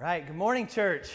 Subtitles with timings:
[0.00, 1.10] All right, good morning, church.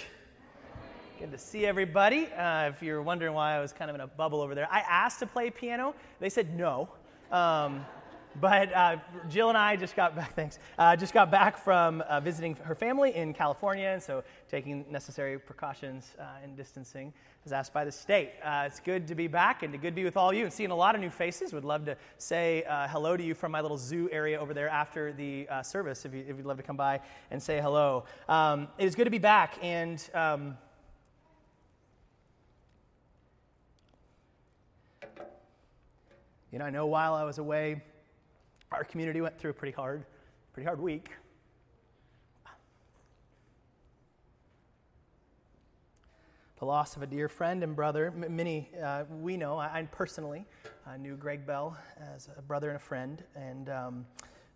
[1.17, 2.27] Good to see everybody.
[2.33, 4.79] Uh, if you're wondering why I was kind of in a bubble over there, I
[4.79, 5.95] asked to play piano.
[6.19, 6.89] They said no.
[7.31, 7.85] Um,
[8.39, 8.97] but uh,
[9.29, 10.33] Jill and I just got back.
[10.35, 10.59] Thanks.
[10.77, 15.37] Uh, just got back from uh, visiting her family in California, and so taking necessary
[15.39, 17.13] precautions uh, in distancing
[17.45, 18.31] as asked by the state.
[18.43, 20.43] Uh, it's good to be back and to good to be with all of you
[20.43, 21.53] and seeing a lot of new faces.
[21.53, 24.69] Would love to say uh, hello to you from my little zoo area over there
[24.69, 26.05] after the service.
[26.05, 29.11] If, you, would love to come by and say hello, um, it is good to
[29.11, 30.01] be back and.
[30.13, 30.57] Um,
[36.53, 37.81] you know, I know while I was away,
[38.73, 40.03] our community went through a pretty hard,
[40.51, 41.11] pretty hard week.
[46.57, 48.11] The loss of a dear friend and brother.
[48.11, 50.45] Many uh, we know, I, I personally
[50.87, 51.77] uh, knew Greg Bell
[52.15, 54.05] as a brother and a friend, and um,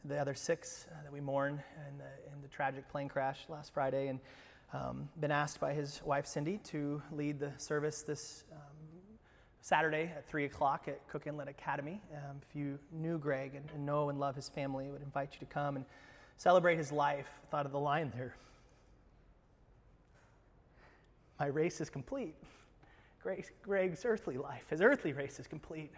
[0.06, 3.74] the other six uh, that we mourn in the, in the, tragic plane crash last
[3.74, 4.08] Friday.
[4.08, 4.20] And
[4.74, 8.67] um, been asked by his wife Cindy to lead the service this um,
[9.68, 12.00] Saturday at 3 o'clock at Cook Inlet Academy.
[12.14, 15.34] Um, if you knew Greg and, and, know and love his family, I would invite
[15.34, 15.84] you to come and
[16.38, 17.28] celebrate his life.
[17.52, 18.34] Thought of the line there.
[21.38, 22.34] My race is complete.
[23.62, 25.92] Greg's earthly life, his earthly race is complete.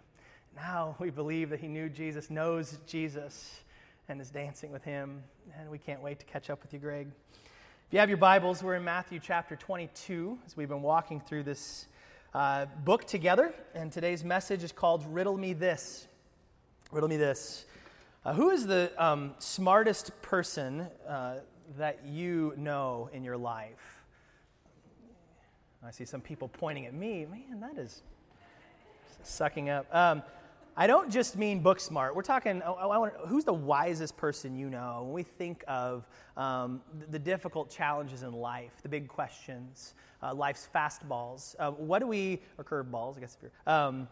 [0.56, 3.60] Now we believe that he knew Jesus, knows Jesus,
[4.08, 5.22] and is dancing with him.
[5.60, 7.06] And we can't wait to catch up with you, Greg.
[7.36, 11.44] If you have your Bibles, we're in Matthew chapter 22 as we've been walking through
[11.44, 11.86] this
[12.34, 16.08] uh, book together, and today's message is called Riddle Me This.
[16.92, 17.66] Riddle Me This.
[18.24, 21.38] Uh, who is the um, smartest person uh,
[21.78, 24.04] that you know in your life?
[25.84, 27.26] I see some people pointing at me.
[27.26, 28.04] Man, that is
[29.24, 29.88] sucking up.
[29.96, 30.22] Um,
[30.80, 32.16] I don't just mean book smart.
[32.16, 36.08] We're talking, I, I want, who's the wisest person you know when we think of
[36.38, 39.94] um, the, difficult challenges in life, the big questions?
[40.22, 41.56] uh, life's fastballs.
[41.60, 44.08] Uh, what do we, or curveballs, I guess if you're, um,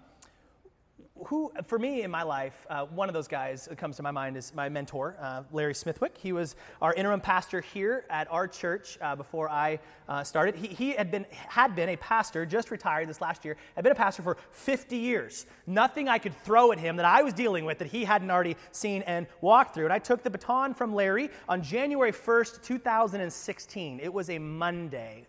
[1.26, 4.12] who, for me in my life, uh, one of those guys that comes to my
[4.12, 6.18] mind is my mentor, uh, Larry Smithwick.
[6.18, 10.56] He was our interim pastor here at our church uh, before I uh, started.
[10.56, 13.92] He, he, had, been, had been a pastor, just retired this last year, had been
[13.92, 15.46] a pastor for 50 years.
[15.66, 18.56] Nothing I could throw at him that I was dealing with that he hadn't already
[18.72, 19.86] seen and walked through.
[19.86, 24.00] And I took the baton from Larry on January 1st, 2016.
[24.02, 25.26] It was a Monday.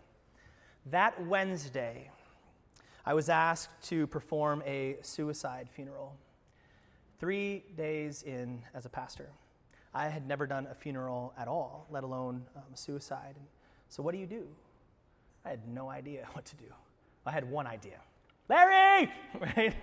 [0.87, 2.09] That Wednesday,
[3.05, 6.15] I was asked to perform a suicide funeral.
[7.19, 9.29] Three days in as a pastor.
[9.93, 13.35] I had never done a funeral at all, let alone um, suicide.
[13.89, 14.47] So, what do you do?
[15.43, 16.65] I had no idea what to do.
[17.25, 17.99] I had one idea
[18.49, 19.11] Larry!
[19.39, 19.73] Right?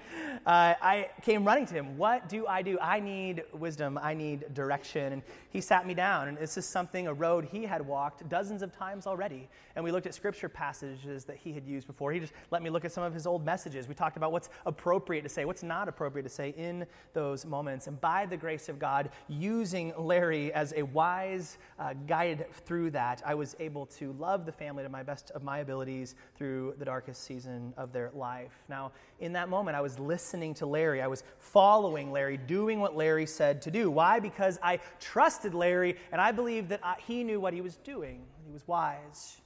[0.44, 1.96] Uh, I came running to him.
[1.96, 2.78] What do I do?
[2.80, 3.98] I need wisdom.
[4.02, 5.14] I need direction.
[5.14, 6.28] And he sat me down.
[6.28, 9.48] And this is something, a road he had walked dozens of times already.
[9.76, 12.12] And we looked at scripture passages that he had used before.
[12.12, 13.88] He just let me look at some of his old messages.
[13.88, 17.86] We talked about what's appropriate to say, what's not appropriate to say in those moments.
[17.86, 23.22] And by the grace of God, using Larry as a wise uh, guide through that,
[23.24, 26.84] I was able to love the family to my best of my abilities through the
[26.84, 28.55] darkest season of their life.
[28.68, 31.00] Now, in that moment, I was listening to Larry.
[31.02, 33.90] I was following Larry, doing what Larry said to do.
[33.90, 34.20] Why?
[34.20, 38.22] Because I trusted Larry and I believed that I, he knew what he was doing.
[38.46, 39.36] He was wise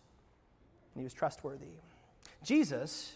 [0.95, 1.67] and he was trustworthy.
[2.43, 3.13] Jesus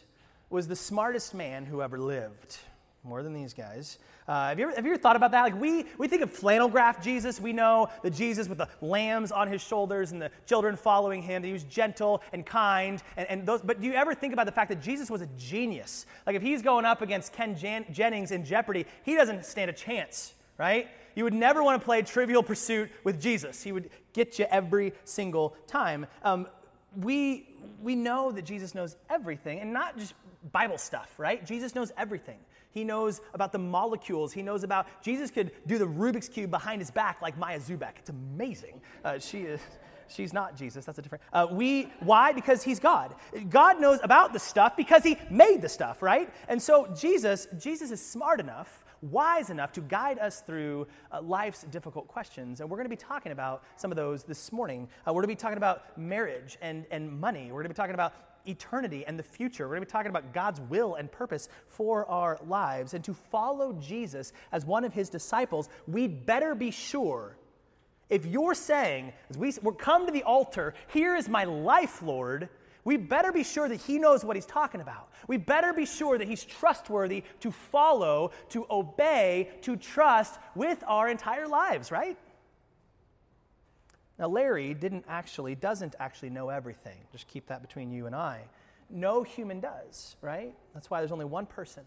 [0.50, 2.58] was the smartest man who ever lived
[3.04, 3.98] more than these guys.
[4.26, 5.42] Uh, have, you ever, have you ever thought about that?
[5.42, 7.38] Like we, we think of flannel graph Jesus.
[7.40, 11.42] We know the Jesus with the lambs on his shoulders and the children following him.
[11.42, 13.02] That he was gentle and kind.
[13.16, 15.26] And, and those, but do you ever think about the fact that Jesus was a
[15.36, 16.06] genius?
[16.26, 19.74] Like if he's going up against Ken Jan- Jennings in Jeopardy, he doesn't stand a
[19.74, 20.88] chance, right?
[21.14, 23.62] You would never want to play Trivial Pursuit with Jesus.
[23.62, 26.06] He would get you every single time.
[26.22, 26.48] Um,
[26.96, 27.48] we,
[27.82, 30.14] we know that Jesus knows everything, and not just
[30.52, 31.44] Bible stuff, right?
[31.44, 32.38] Jesus knows everything.
[32.74, 34.32] He knows about the molecules.
[34.32, 37.92] He knows about, Jesus could do the Rubik's Cube behind his back like Maya Zubek.
[38.00, 38.80] It's amazing.
[39.04, 39.60] Uh, she is.
[40.08, 40.84] She's not Jesus.
[40.84, 41.22] That's a different.
[41.32, 42.32] Uh, we why?
[42.32, 43.14] Because he's God.
[43.48, 46.28] God knows about the stuff because he made the stuff, right?
[46.48, 51.62] And so Jesus, Jesus is smart enough, wise enough to guide us through uh, life's
[51.70, 52.60] difficult questions.
[52.60, 54.88] And we're going to be talking about some of those this morning.
[55.06, 57.46] Uh, we're going to be talking about marriage and and money.
[57.46, 58.14] We're going to be talking about
[58.46, 59.64] eternity and the future.
[59.64, 62.94] We're going to be talking about God's will and purpose for our lives.
[62.94, 67.36] And to follow Jesus as one of his disciples, we'd better be sure.
[68.10, 72.48] If you're saying, as we come to the altar, here is my life, Lord,
[72.84, 75.08] we better be sure that he knows what he's talking about.
[75.26, 81.08] We better be sure that he's trustworthy to follow, to obey, to trust with our
[81.08, 82.18] entire lives, right?
[84.18, 86.98] Now, Larry didn't actually, doesn't actually know everything.
[87.10, 88.42] Just keep that between you and I.
[88.90, 90.54] No human does, right?
[90.72, 91.82] That's why there's only one person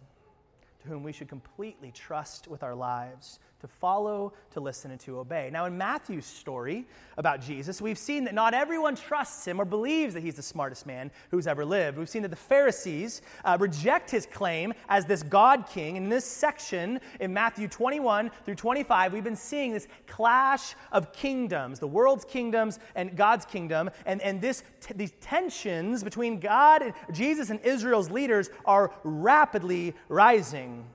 [0.82, 5.20] to whom we should completely trust with our lives, to follow, to listen, and to
[5.20, 5.50] obey.
[5.52, 6.86] Now, in Matthew's story
[7.18, 10.86] about Jesus, we've seen that not everyone trusts him or believes that he's the smartest
[10.86, 11.98] man who's ever lived.
[11.98, 15.98] We've seen that the Pharisees uh, reject his claim as this God king.
[15.98, 21.12] And In this section, in Matthew 21 through 25, we've been seeing this clash of
[21.12, 23.90] kingdoms, the world's kingdoms and God's kingdom.
[24.06, 29.96] And, and this, t- these tensions between God and Jesus and Israel's leaders are rapidly
[30.10, 30.86] rising.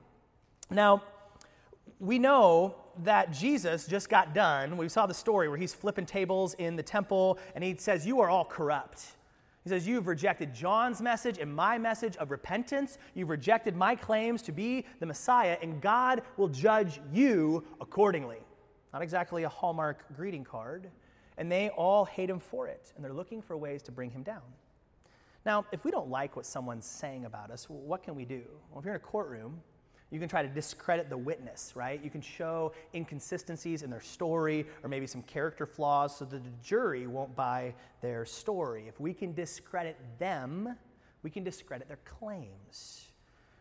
[0.71, 1.03] Now,
[2.03, 4.77] we know that Jesus just got done.
[4.77, 8.21] We saw the story where he's flipping tables in the temple and he says, You
[8.21, 9.05] are all corrupt.
[9.63, 12.99] He says, You've rejected John's message and my message of repentance.
[13.15, 18.39] You've rejected my claims to be the Messiah, and God will judge you accordingly.
[18.93, 20.91] Not exactly a Hallmark greeting card.
[21.39, 24.25] And they all hate him for it, and they're looking for ways to bring him
[24.25, 24.43] down.
[25.47, 28.43] Now, if we don't like what someone's saying about us, what can we do?
[28.71, 29.61] Well, if you're in a courtroom
[30.13, 32.03] you can try to discredit the witness, right?
[32.05, 36.51] You can show inconsistencies in their story or maybe some character flaws so that the
[36.63, 38.85] jury won't buy their story.
[38.87, 40.77] If we can discredit them,
[41.23, 43.07] we can discredit their claims.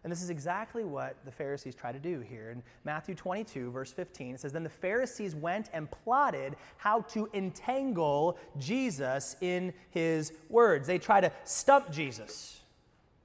[0.03, 2.49] And this is exactly what the Pharisees try to do here.
[2.49, 7.29] In Matthew 22, verse 15, it says, Then the Pharisees went and plotted how to
[7.33, 10.87] entangle Jesus in his words.
[10.87, 12.59] They try to stump Jesus,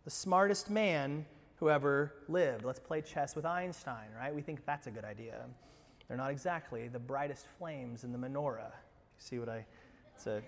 [0.05, 1.25] the smartest man
[1.56, 2.64] who ever lived.
[2.64, 4.34] Let's play chess with Einstein, right?
[4.34, 5.44] We think that's a good idea.
[6.08, 8.72] They're not exactly the brightest flames in the menorah.
[9.18, 9.64] See what I,
[10.14, 10.42] it's a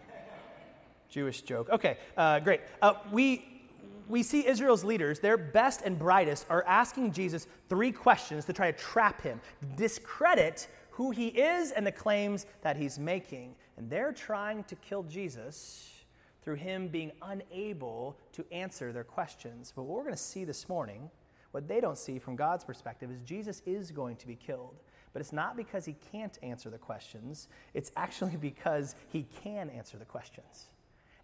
[1.08, 1.69] Jewish joke.
[1.70, 2.60] Okay, uh, great.
[2.82, 3.62] Uh, we,
[4.08, 8.70] we see Israel's leaders, their best and brightest, are asking Jesus three questions to try
[8.70, 9.40] to trap him,
[9.76, 13.55] discredit who he is and the claims that he's making.
[13.76, 15.98] And they're trying to kill Jesus
[16.49, 19.71] through him being unable to answer their questions.
[19.77, 21.11] But what we're going to see this morning,
[21.50, 24.77] what they don't see from God's perspective, is Jesus is going to be killed.
[25.12, 29.99] But it's not because he can't answer the questions, it's actually because he can answer
[29.99, 30.71] the questions.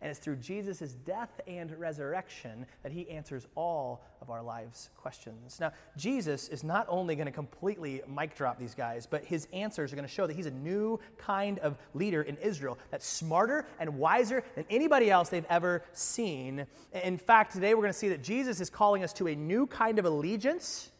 [0.04, 5.58] And it's through Jesus' death and resurrection that he answers all of our lives' questions.
[5.58, 9.94] Now, Jesus is not only going to completely mic drop these guys, but his answers
[9.94, 13.64] are going to show that he's a new kind of leader in Israel that's smarter
[13.80, 16.66] and wiser than anybody else they've ever seen.
[17.02, 19.66] In fact, today we're going to see that Jesus is calling us to a new
[19.66, 20.90] kind of allegiance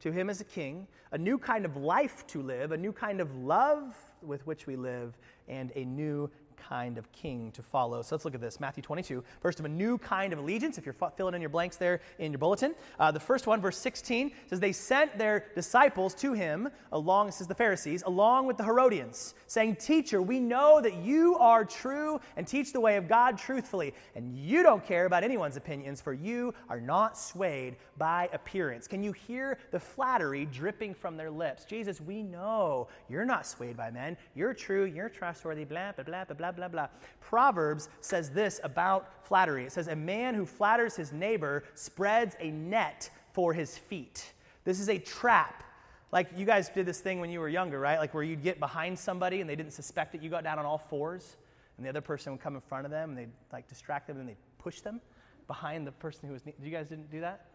[0.00, 3.20] to him as a king, a new kind of life to live, a new kind
[3.20, 5.18] of love with which we live,
[5.48, 6.30] and a new
[6.68, 8.02] kind of king to follow.
[8.02, 9.22] So let's look at this Matthew 22.
[9.40, 12.32] First of a new kind of allegiance, if you're filling in your blanks there in
[12.32, 12.74] your bulletin.
[12.98, 17.46] Uh, the first one, verse 16, says, They sent their disciples to him, along, is
[17.46, 22.46] the Pharisees, along with the Herodians, saying, Teacher, we know that you are true and
[22.46, 26.54] teach the way of God truthfully, and you don't care about anyone's opinions, for you
[26.68, 28.86] are not swayed by appearance.
[28.86, 31.64] Can you hear the flattery dripping from their lips?
[31.64, 34.16] Jesus, we know you're not swayed by men.
[34.34, 36.88] You're true, you're trustworthy, blah, blah, blah, blah, blah blah, blah.
[37.20, 42.50] Proverbs says this about flattery it says, A man who flatters his neighbor spreads a
[42.50, 44.32] net for his feet.
[44.64, 45.64] This is a trap.
[46.10, 47.98] Like you guys did this thing when you were younger, right?
[47.98, 50.22] Like where you'd get behind somebody and they didn't suspect it.
[50.22, 51.36] You got down on all fours,
[51.76, 54.18] and the other person would come in front of them and they'd like distract them
[54.18, 55.00] and they'd push them
[55.46, 56.42] behind the person who was.
[56.62, 57.46] You guys didn't do that?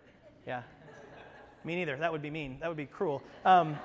[0.48, 0.64] Yeah.
[1.64, 1.96] Me neither.
[1.98, 2.58] That would be mean.
[2.60, 3.22] That would be cruel.
[3.46, 3.78] Um,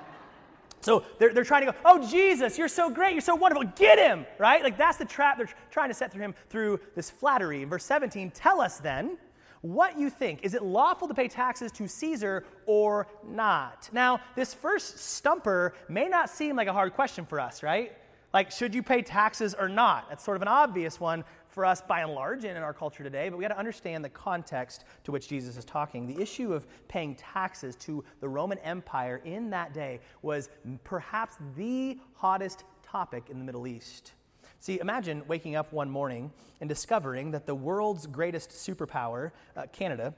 [0.81, 3.99] so they're, they're trying to go, oh, Jesus, you're so great, you're so wonderful, get
[3.99, 4.63] him, right?
[4.63, 7.63] Like that's the trap they're trying to set through him through this flattery.
[7.63, 9.17] In verse 17, tell us then
[9.61, 10.39] what you think.
[10.43, 13.89] Is it lawful to pay taxes to Caesar or not?
[13.91, 17.91] Now, this first stumper may not seem like a hard question for us, right?
[18.33, 20.07] Like, should you pay taxes or not?
[20.09, 23.03] That's sort of an obvious one for us by and large and in our culture
[23.03, 26.05] today, but we got to understand the context to which Jesus is talking.
[26.05, 30.49] The issue of paying taxes to the Roman Empire in that day was
[30.83, 34.13] perhaps the hottest topic in the Middle East.
[34.59, 40.13] See, imagine waking up one morning and discovering that the world's greatest superpower, uh, Canada,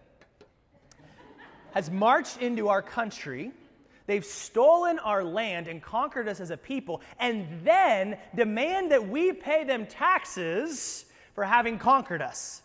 [1.74, 3.52] has marched into our country.
[4.08, 9.32] They've stolen our land and conquered us as a people, and then demand that we
[9.32, 12.62] pay them taxes for having conquered us.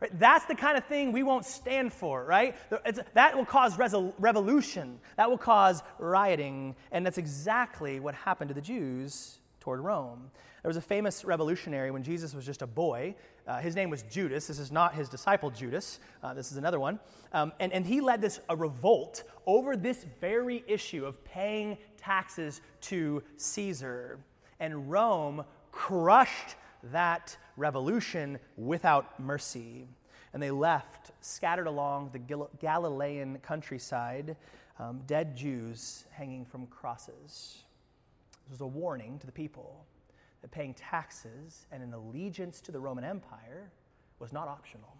[0.00, 0.16] Right?
[0.18, 2.56] That's the kind of thing we won't stand for, right?
[2.86, 5.00] It's, that will cause resol- revolution.
[5.16, 6.76] That will cause rioting.
[6.92, 10.30] And that's exactly what happened to the Jews toward Rome.
[10.62, 13.14] There was a famous revolutionary when Jesus was just a boy.
[13.46, 14.46] Uh, his name was Judas.
[14.46, 15.98] This is not his disciple Judas.
[16.22, 17.00] Uh, this is another one.
[17.32, 22.60] Um, and, and he led this a revolt over this very issue of paying taxes
[22.82, 24.18] to Caesar.
[24.60, 29.86] And Rome crushed that revolution without mercy.
[30.32, 34.36] And they left, scattered along the Galilean countryside,
[34.78, 37.64] um, dead Jews hanging from crosses.
[38.44, 39.84] This was a warning to the people
[40.42, 43.70] that paying taxes and an allegiance to the Roman Empire
[44.18, 44.97] was not optional.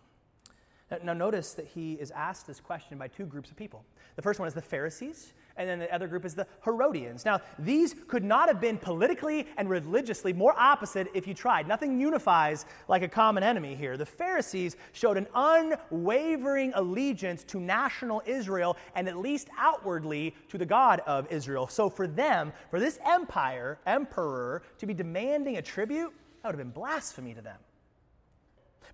[1.03, 3.85] Now, notice that he is asked this question by two groups of people.
[4.17, 7.27] The first one is the Pharisees, and then the other group is the Herodians.
[7.27, 11.69] Now, these could not have been politically and religiously more opposite if you tried.
[11.69, 13.99] Nothing unifies like a common enemy here.
[13.99, 20.67] The Pharisees showed an unwavering allegiance to national Israel and at least outwardly to the
[20.67, 21.69] God of Israel.
[21.69, 26.65] So, for them, for this empire, emperor, to be demanding a tribute, that would have
[26.65, 27.59] been blasphemy to them.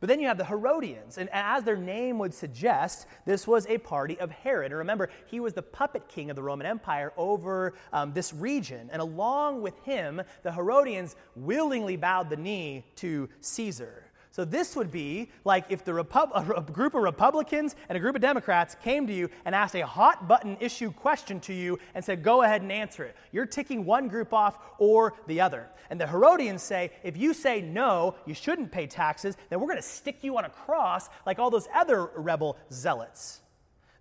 [0.00, 3.78] But then you have the Herodians, and as their name would suggest, this was a
[3.78, 4.72] party of Herod.
[4.72, 8.90] And remember, he was the puppet king of the Roman Empire over um, this region.
[8.92, 14.03] And along with him, the Herodians willingly bowed the knee to Caesar.
[14.34, 18.20] So this would be like if the a group of Republicans and a group of
[18.20, 22.24] Democrats came to you and asked a hot button issue question to you and said,
[22.24, 23.14] go ahead and answer it.
[23.30, 25.68] You're ticking one group off or the other.
[25.88, 29.76] And the Herodians say, if you say no, you shouldn't pay taxes, then we're going
[29.76, 33.40] to stick you on a cross like all those other rebel zealots.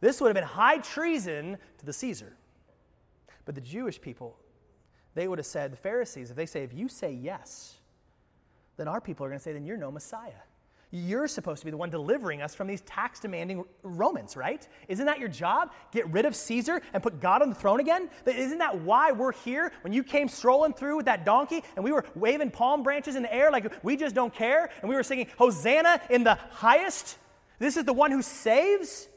[0.02, 2.36] This would have been high treason to the Caesar.
[3.46, 4.40] But the Jewish people,
[5.14, 7.76] they would have said, the Pharisees, if they say, if you say yes,
[8.78, 10.32] then our people are going to say, then you're no Messiah.
[10.96, 14.68] You're supposed to be the one delivering us from these tax demanding Romans, right?
[14.88, 15.72] Isn't that your job?
[15.92, 18.12] Get rid of Caesar and put God on the throne again?
[18.28, 19.72] Isn't that why we're here?
[19.82, 23.24] When you came strolling through with that donkey and we were waving palm branches in
[23.24, 27.18] the air like we just don't care, and we were singing, Hosanna in the highest?
[27.58, 29.08] This is the one who saves?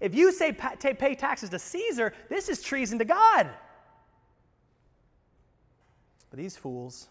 [0.00, 3.50] If you say pay taxes to Caesar, this is treason to God.
[6.30, 7.08] But these fools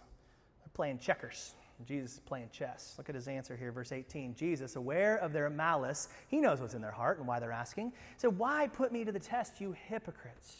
[0.66, 1.54] are playing checkers.
[1.86, 2.96] Jesus is playing chess.
[2.98, 4.36] Look at his answer here, verse 18.
[4.36, 7.94] Jesus, aware of their malice, he knows what's in their heart and why they're asking,
[8.18, 10.58] said, Why put me to the test, you hypocrites?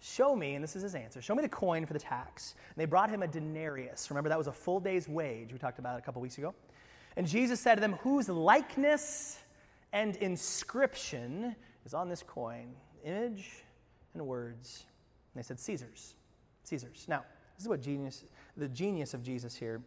[0.00, 2.54] Show me, and this is his answer, show me the coin for the tax.
[2.68, 4.10] And they brought him a denarius.
[4.10, 6.54] Remember, that was a full day's wage we talked about a couple weeks ago.
[7.16, 9.38] And Jesus said to them, Whose likeness
[9.94, 12.74] and inscription is on this coin?
[13.04, 13.64] Image
[14.12, 14.84] and words.
[15.34, 16.14] And they said, Caesar's.
[16.64, 17.06] Caesar's.
[17.08, 17.24] Now,
[17.56, 18.24] this is what genius,
[18.54, 19.80] the genius of Jesus here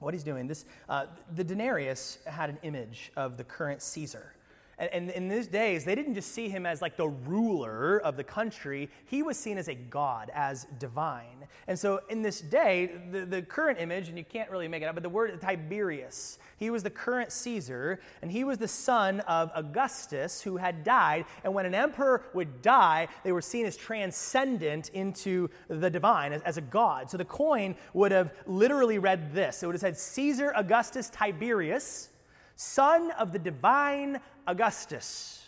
[0.00, 4.32] what he's doing this uh, the denarius had an image of the current caesar
[4.78, 8.16] and, and, in these days they didn't just see him as like the ruler of
[8.16, 12.90] the country he was seen as a god as divine and so in this day
[13.10, 16.38] the, the current image and you can't really make it up but the word tiberius
[16.58, 21.24] he was the current Caesar, and he was the son of Augustus who had died.
[21.44, 26.42] And when an emperor would die, they were seen as transcendent into the divine, as,
[26.42, 27.10] as a god.
[27.10, 32.08] So the coin would have literally read this it would have said Caesar Augustus Tiberius,
[32.56, 34.18] son of the divine
[34.48, 35.44] Augustus,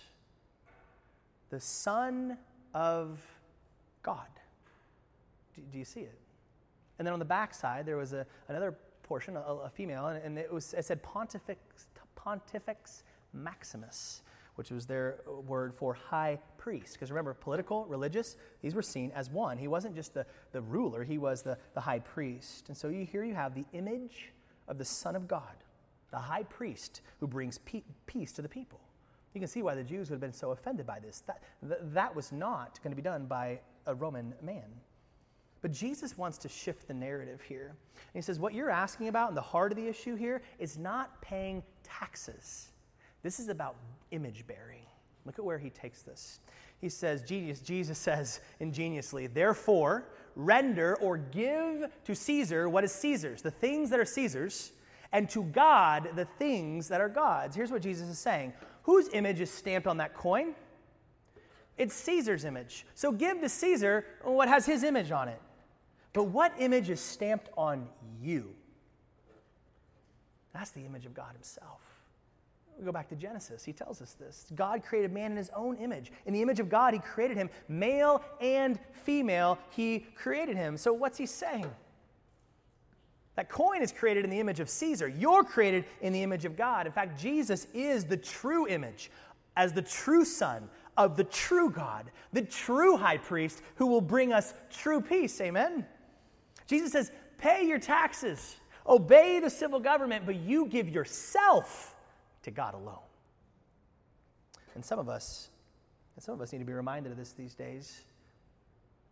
[1.49, 2.37] the son
[2.75, 3.19] of
[4.03, 4.29] God.
[5.57, 6.19] Do, do you see it?
[6.99, 10.39] And then on the backside, there was a, another portion, a, a female, and, and,
[10.39, 14.21] it, was, it said Pontifex, Pontifex Maximus,
[14.57, 16.93] which was their word for high priest.
[16.93, 19.57] Because remember, political, religious, these were seen as one.
[19.57, 22.69] He wasn't just the, the ruler, he was the, the high priest.
[22.69, 24.31] And so you, here you have the image
[24.69, 25.57] of the Son of God,
[26.11, 28.79] the high priest who brings pe- peace to the people.
[29.35, 31.23] You can see why the Jews would have been so offended by this.
[31.27, 31.43] That,
[31.95, 34.65] that was not going to be done by a Roman man.
[35.63, 37.69] But Jesus wants to shift the narrative here.
[37.69, 40.79] And he says, What you're asking about in the heart of the issue here is
[40.79, 42.69] not paying taxes.
[43.23, 43.77] This is about
[44.11, 44.87] image bearing.
[45.27, 46.41] Look at where he takes this.
[46.81, 53.43] He says, Jesus, Jesus says ingeniously, therefore, render or give to Caesar what is Caesar's,
[53.43, 54.73] the things that are Caesar's,
[55.13, 57.55] and to God the things that are God's.
[57.55, 60.55] Here's what Jesus is saying Whose image is stamped on that coin?
[61.79, 62.85] It's Caesar's image.
[62.95, 65.41] So give to Caesar what has his image on it.
[66.13, 67.89] But what image is stamped on
[68.21, 68.55] you?
[70.53, 71.81] That's the image of God Himself.
[72.79, 73.63] We go back to Genesis.
[73.63, 74.47] He tells us this.
[74.55, 76.11] God created man in his own image.
[76.25, 77.51] In the image of God, he created him.
[77.69, 80.79] Male and female, he created him.
[80.79, 81.71] So what's he saying?
[83.41, 85.09] That coin is created in the image of Caesar.
[85.09, 86.85] You're created in the image of God.
[86.85, 89.11] In fact, Jesus is the true image
[89.57, 90.69] as the true son
[90.99, 95.41] of the true God, the true high priest who will bring us true peace.
[95.41, 95.87] Amen.
[96.67, 98.57] Jesus says, pay your taxes,
[98.87, 101.97] obey the civil government, but you give yourself
[102.43, 102.99] to God alone.
[104.75, 105.49] And some of us,
[106.15, 108.03] and some of us need to be reminded of this these days.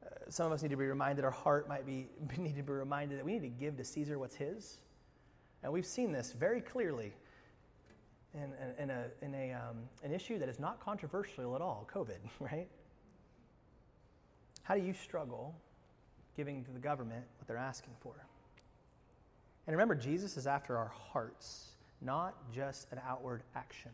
[0.05, 2.73] Uh, some of us need to be reminded, our heart might be, need to be
[2.73, 4.79] reminded that we need to give to Caesar what's his.
[5.63, 7.13] And we've seen this very clearly
[8.35, 12.19] in, in, a, in a, um, an issue that is not controversial at all COVID,
[12.41, 12.69] right?
[14.63, 15.55] How do you struggle
[16.37, 18.13] giving to the government what they're asking for?
[19.67, 23.91] And remember, Jesus is after our hearts, not just an outward action.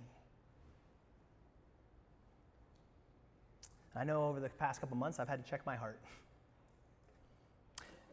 [3.96, 6.00] I know over the past couple months I've had to check my heart.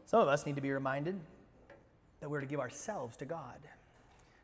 [0.06, 1.18] Some of us need to be reminded
[2.20, 3.58] that we're to give ourselves to God.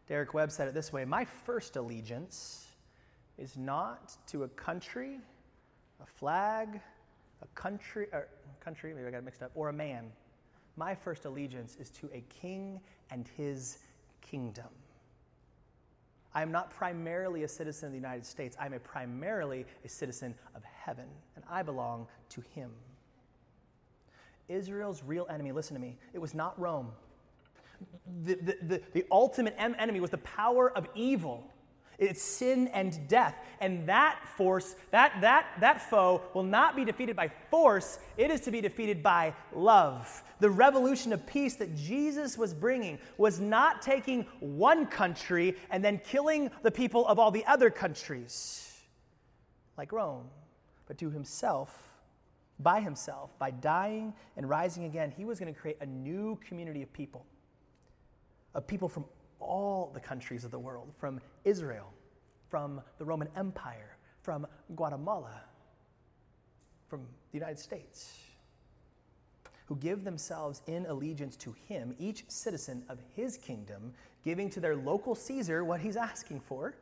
[0.08, 2.66] Derek Webb said it this way My first allegiance
[3.36, 5.20] is not to a country,
[6.02, 6.80] a flag,
[7.42, 8.28] a country, or
[8.60, 10.10] country, maybe I got it mixed up, or a man.
[10.76, 12.80] My first allegiance is to a king
[13.10, 13.78] and his
[14.20, 14.68] kingdom.
[16.34, 18.56] I am not primarily a citizen of the United States.
[18.60, 21.06] I'm a primarily a citizen of heaven,
[21.36, 22.70] and I belong to him.
[24.48, 26.90] Israel's real enemy, listen to me, it was not Rome.
[28.24, 31.50] The, the, the, the ultimate enemy was the power of evil.
[31.98, 33.34] It's sin and death.
[33.60, 38.40] And that force, that, that, that foe will not be defeated by force, it is
[38.42, 40.22] to be defeated by love.
[40.38, 46.00] The revolution of peace that Jesus was bringing was not taking one country and then
[46.04, 48.72] killing the people of all the other countries,
[49.76, 50.26] like Rome,
[50.86, 51.88] but to himself
[52.60, 56.82] by himself, by dying and rising again, he was going to create a new community
[56.82, 57.24] of people,
[58.54, 59.04] of people from
[59.40, 61.92] all the countries of the world, from Israel,
[62.48, 65.42] from the Roman Empire, from Guatemala,
[66.88, 68.18] from the United States,
[69.66, 73.92] who give themselves in allegiance to him, each citizen of his kingdom,
[74.24, 76.74] giving to their local Caesar what he's asking for.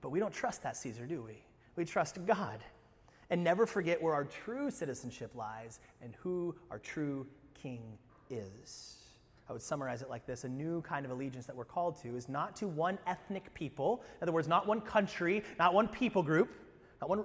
[0.00, 1.44] But we don't trust that Caesar, do we?
[1.76, 2.60] We trust God.
[3.30, 7.82] And never forget where our true citizenship lies and who our true king
[8.30, 9.03] is.
[9.48, 12.16] I would summarize it like this a new kind of allegiance that we're called to
[12.16, 16.22] is not to one ethnic people, in other words, not one country, not one people
[16.22, 16.50] group,
[17.00, 17.24] not one,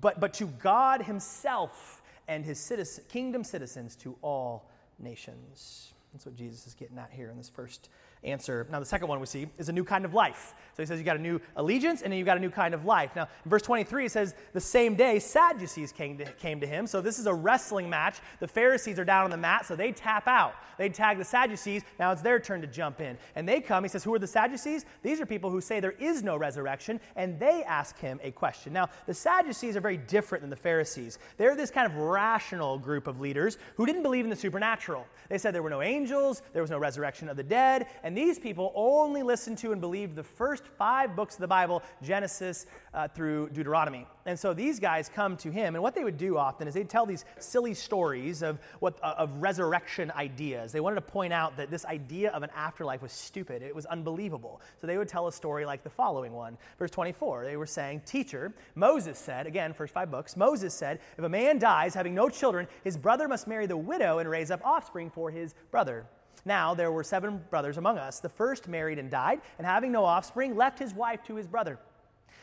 [0.00, 5.94] but, but to God Himself and His citizen, kingdom citizens to all nations.
[6.12, 7.88] That's what Jesus is getting at here in this first
[8.24, 8.66] answer.
[8.70, 10.54] Now, the second one we see is a new kind of life.
[10.74, 12.74] So he says you got a new allegiance and then you got a new kind
[12.74, 13.14] of life.
[13.14, 16.86] Now, in verse 23, it says, The same day Sadducees came to, came to him.
[16.86, 18.18] So this is a wrestling match.
[18.40, 20.54] The Pharisees are down on the mat, so they tap out.
[20.78, 21.82] They tag the Sadducees.
[21.98, 23.16] Now it's their turn to jump in.
[23.36, 23.84] And they come.
[23.84, 24.84] He says, Who are the Sadducees?
[25.02, 28.72] These are people who say there is no resurrection, and they ask him a question.
[28.72, 31.18] Now, the Sadducees are very different than the Pharisees.
[31.36, 35.06] They're this kind of rational group of leaders who didn't believe in the supernatural.
[35.28, 38.38] They said there were no angels, there was no resurrection of the dead, and these
[38.38, 43.08] people only listened to and believed the first five books of the Bible, Genesis uh,
[43.08, 44.06] through Deuteronomy.
[44.26, 46.88] And so these guys come to him, and what they would do often is they'd
[46.88, 50.72] tell these silly stories of, what, uh, of resurrection ideas.
[50.72, 53.86] They wanted to point out that this idea of an afterlife was stupid, it was
[53.86, 54.60] unbelievable.
[54.80, 56.56] So they would tell a story like the following one.
[56.78, 61.24] Verse 24, they were saying, Teacher, Moses said, again, first five books, Moses said, if
[61.24, 64.64] a man dies having no children, his brother must marry the widow and raise up
[64.64, 66.06] offspring for his brother.
[66.44, 68.20] Now there were seven brothers among us.
[68.20, 71.78] The first married and died, and having no offspring, left his wife to his brother.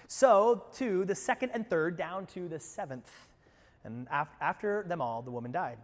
[0.08, 3.10] So, to the second and third, down to the seventh.
[3.84, 5.78] And af- after them all, the woman died.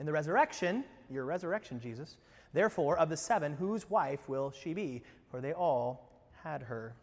[0.00, 2.16] In the resurrection, your resurrection, Jesus,
[2.52, 5.02] therefore, of the seven, whose wife will she be?
[5.30, 6.10] For they all
[6.42, 6.94] had her.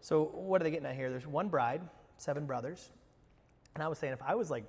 [0.00, 1.10] So, what are they getting at here?
[1.10, 1.82] There's one bride,
[2.16, 2.90] seven brothers.
[3.74, 4.64] And I was saying, if I was like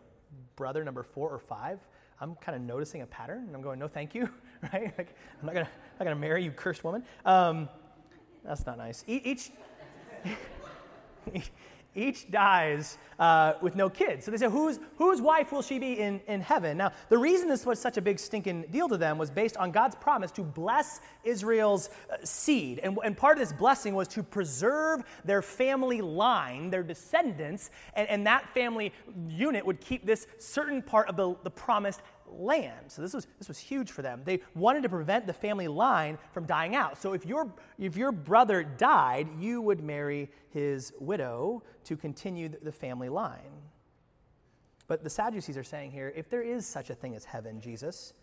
[0.56, 1.80] brother number four or five,
[2.22, 4.30] I'm kind of noticing a pattern, and I'm going, no, thank you,
[4.74, 4.94] right?
[4.98, 7.04] Like, I'm not gonna, not gonna marry you, cursed woman.
[7.26, 7.70] Um,
[8.44, 9.04] that's not nice.
[9.08, 9.52] each,
[11.34, 11.52] each
[12.32, 14.26] dies uh, with no kids.
[14.26, 16.78] So they say, whose, whose wife will she be in, in heaven?
[16.78, 19.72] Now, the reason this was such a big stinking deal to them was based on
[19.72, 22.80] God's promise to bless Israel's uh, seed.
[22.80, 28.10] And, and part of this blessing was to preserve their family line, their descendants, and,
[28.10, 28.92] and that family
[29.28, 32.02] unit would keep this certain part of the, the promised
[32.40, 32.86] land.
[32.88, 34.22] So this was, this was huge for them.
[34.26, 37.02] They wanted to prevent the family line from dying out.
[37.02, 42.72] So if your, if your brother died, you would marry his widow to continue the
[42.72, 43.40] family line.
[44.88, 48.14] But the Sadducees are saying here if there is such a thing as heaven, Jesus,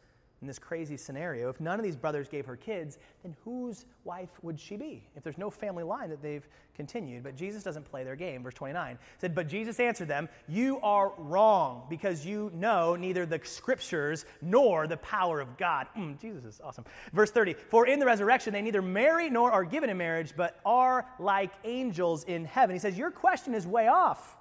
[0.40, 4.30] in this crazy scenario, if none of these brothers gave her kids, then whose wife
[4.42, 5.06] would she be?
[5.14, 7.22] If there's no family line that they've continued.
[7.22, 8.42] But Jesus doesn't play their game.
[8.42, 13.38] Verse 29 said, But Jesus answered them, You are wrong, because you know neither the
[13.44, 15.88] scriptures nor the power of God.
[15.94, 16.86] Mm, Jesus is awesome.
[17.12, 20.58] Verse 30 For in the resurrection they neither marry nor are given in marriage, but
[20.64, 22.74] are like angels in heaven.
[22.74, 24.38] He says, Your question is way off.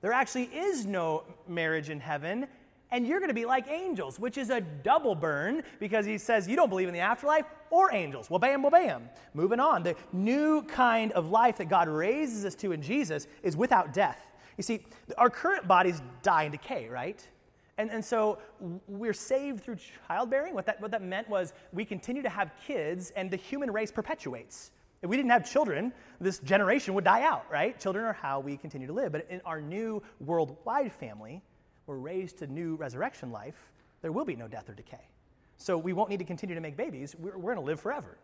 [0.00, 2.48] There actually is no marriage in heaven,
[2.92, 6.46] and you're going to be like angels, which is a double burn because he says
[6.46, 8.30] you don't believe in the afterlife or angels.
[8.30, 9.08] Well, bam, well, bam.
[9.34, 9.82] Moving on.
[9.82, 14.30] The new kind of life that God raises us to in Jesus is without death.
[14.58, 14.84] You see,
[15.16, 17.26] our current bodies die and decay, right?
[17.78, 18.38] And, and so
[18.86, 20.54] we're saved through childbearing.
[20.54, 23.90] What that, what that meant was we continue to have kids, and the human race
[23.90, 24.70] perpetuates.
[25.00, 27.80] If we didn't have children, this generation would die out, right?
[27.80, 29.10] Children are how we continue to live.
[29.10, 31.42] But in our new worldwide family,
[31.86, 33.70] we're raised to new resurrection life,
[34.02, 35.08] there will be no death or decay.
[35.56, 37.14] So we won't need to continue to make babies.
[37.18, 38.18] We're, we're going to live forever.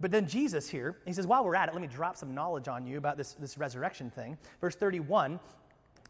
[0.00, 2.66] But then Jesus here, he says, while we're at it, let me drop some knowledge
[2.66, 4.36] on you about this, this resurrection thing.
[4.60, 5.38] Verse 31,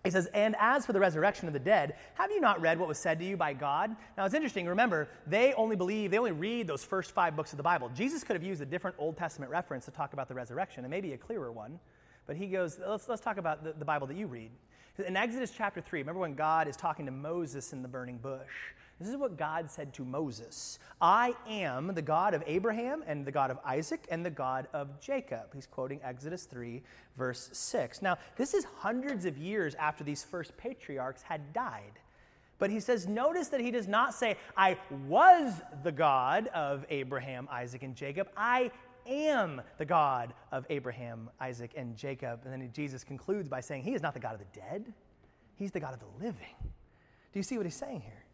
[0.04, 2.88] he says, And as for the resurrection of the dead, have you not read what
[2.88, 3.94] was said to you by God?
[4.16, 7.58] Now it's interesting, remember, they only believe, they only read those first five books of
[7.58, 7.90] the Bible.
[7.94, 10.90] Jesus could have used a different Old Testament reference to talk about the resurrection, and
[10.90, 11.78] maybe a clearer one.
[12.26, 14.50] But he goes, let's, let's talk about the, the Bible that you read.
[14.98, 18.74] In Exodus chapter 3, remember when God is talking to Moses in the burning bush?
[19.00, 23.32] This is what God said to Moses I am the God of Abraham and the
[23.32, 25.54] God of Isaac and the God of Jacob.
[25.54, 26.82] He's quoting Exodus 3,
[27.16, 28.02] verse 6.
[28.02, 31.98] Now, this is hundreds of years after these first patriarchs had died.
[32.58, 34.76] But he says, notice that he does not say, I
[35.08, 38.28] was the God of Abraham, Isaac, and Jacob.
[38.36, 38.70] I
[39.06, 42.40] am the God of Abraham, Isaac, and Jacob.
[42.44, 44.92] And then Jesus concludes by saying, He is not the God of the dead,
[45.56, 46.56] He's the God of the living.
[47.32, 48.24] Do you see what he's saying here?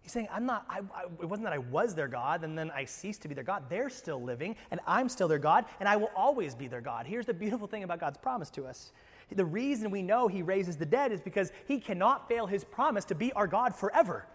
[0.00, 2.70] He's saying, I'm not, I, I, it wasn't that I was their God and then
[2.70, 3.64] I ceased to be their God.
[3.68, 7.06] They're still living and I'm still their God and I will always be their God.
[7.06, 8.92] Here's the beautiful thing about God's promise to us.
[9.34, 13.04] The reason we know he raises the dead is because he cannot fail his promise
[13.06, 14.26] to be our God forever.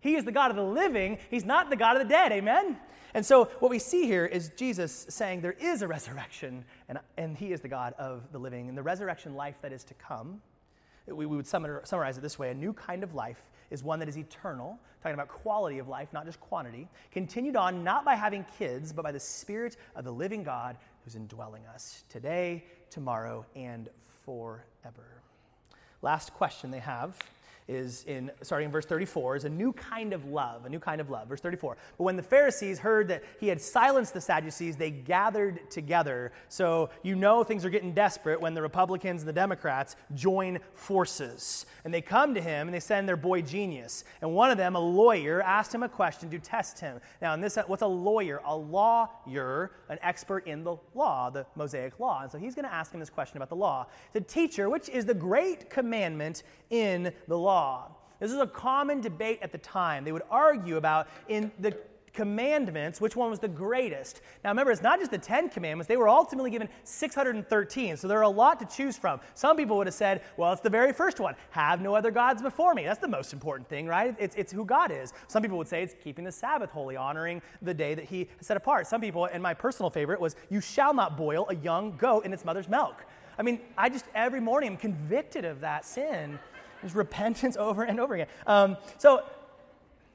[0.00, 2.32] He is the God of the living, he's not the God of the dead.
[2.32, 2.78] Amen?
[3.16, 7.34] And so, what we see here is Jesus saying there is a resurrection, and, and
[7.34, 8.68] He is the God of the living.
[8.68, 10.42] And the resurrection life that is to come,
[11.06, 14.08] we, we would summarize it this way a new kind of life is one that
[14.08, 18.44] is eternal, talking about quality of life, not just quantity, continued on not by having
[18.58, 23.88] kids, but by the Spirit of the living God who's indwelling us today, tomorrow, and
[24.24, 25.22] forever.
[26.02, 27.16] Last question they have
[27.68, 31.00] is in starting in verse 34 is a new kind of love a new kind
[31.00, 31.28] of love.
[31.28, 35.68] Verse 34 but when the pharisees heard that he had silenced the sadducees they gathered
[35.70, 36.32] together.
[36.48, 41.66] So you know things are getting desperate when the republicans and the democrats join forces.
[41.84, 44.04] And they come to him and they send their boy genius.
[44.20, 47.00] And one of them a lawyer asked him a question to test him.
[47.20, 48.40] Now in this what's a lawyer?
[48.44, 52.22] A lawyer an expert in the law the mosaic law.
[52.22, 53.86] And so he's going to ask him this question about the law.
[54.12, 57.88] The teacher which is the great commandment in the law law.
[58.20, 60.04] This is a common debate at the time.
[60.04, 61.74] They would argue about in the
[62.12, 64.20] commandments, which one was the greatest.
[64.42, 68.18] Now remember, it's not just the Ten Commandments, they were ultimately given 613, so there
[68.18, 69.20] are a lot to choose from.
[69.34, 72.42] Some people would have said, well, it's the very first one have no other gods
[72.42, 72.84] before me.
[72.84, 74.14] That's the most important thing, right?
[74.18, 75.12] It's, it's who God is.
[75.28, 78.56] Some people would say it's keeping the Sabbath holy, honoring the day that He set
[78.56, 78.86] apart.
[78.86, 82.32] Some people, and my personal favorite was, you shall not boil a young goat in
[82.32, 83.04] its mother's milk.
[83.38, 86.38] I mean, I just every morning am convicted of that sin
[86.86, 88.28] there's repentance over and over again.
[88.46, 89.24] Um, so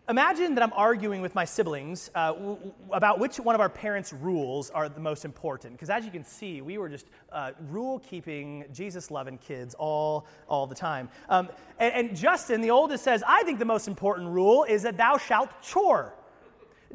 [0.08, 3.70] imagine that I'm arguing with my siblings uh, w- w- about which one of our
[3.70, 5.74] parents' rules are the most important.
[5.74, 10.26] Because as you can see, we were just uh, rule keeping, Jesus loving kids all,
[10.48, 11.10] all the time.
[11.28, 14.96] Um, and, and Justin, the oldest, says, I think the most important rule is that
[14.96, 16.14] thou shalt chore.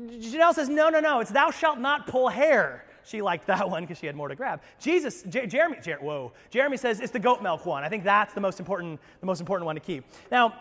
[0.00, 2.85] Janelle says, No, no, no, it's thou shalt not pull hair.
[3.06, 4.60] She liked that one because she had more to grab.
[4.80, 7.84] Jesus, J- Jeremy, Jer- whoa, Jeremy says it's the goat milk one.
[7.84, 10.04] I think that's the most important, the most important one to keep.
[10.30, 10.54] Now,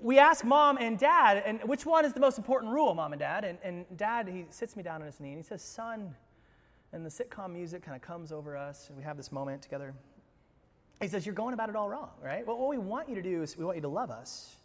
[0.00, 3.20] we ask mom and dad, and which one is the most important rule, mom and
[3.20, 3.44] dad?
[3.44, 6.14] And, and dad, he sits me down on his knee and he says, son,
[6.92, 9.94] and the sitcom music kind of comes over us, and we have this moment together.
[11.00, 12.46] He says, You're going about it all wrong, right?
[12.46, 14.56] Well, what we want you to do is we want you to love us.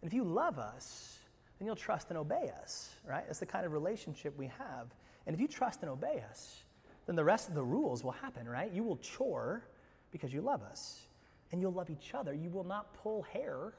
[0.00, 1.18] And if you love us,
[1.58, 3.24] then you'll trust and obey us, right?
[3.26, 4.86] That's the kind of relationship we have.
[5.28, 6.64] And if you trust and obey us,
[7.06, 8.72] then the rest of the rules will happen, right?
[8.72, 9.62] You will chore
[10.10, 11.06] because you love us,
[11.52, 12.32] and you'll love each other.
[12.32, 13.74] You will not pull hair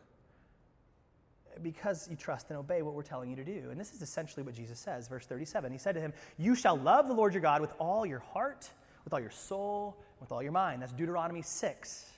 [1.64, 3.70] because you trust and obey what we're telling you to do.
[3.72, 5.72] And this is essentially what Jesus says, verse 37.
[5.72, 8.70] He said to him, You shall love the Lord your God with all your heart,
[9.04, 10.84] with all your soul, with all your mind.
[10.84, 12.12] That's Deuteronomy 6,